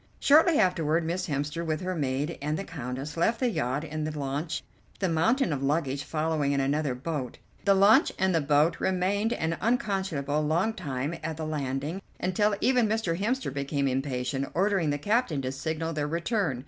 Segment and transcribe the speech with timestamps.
[0.19, 4.17] Shortly afterward Miss Hemster, with her maid and the Countess, left the yacht in the
[4.17, 4.63] launch,
[4.97, 7.37] the mountain of luggage following in another boat.
[7.65, 12.87] The launch and the boat remained an unconscionably long time at the landing, until even
[12.87, 13.15] Mr.
[13.15, 16.59] Hemster became impatient, ordering the captain to signal their return.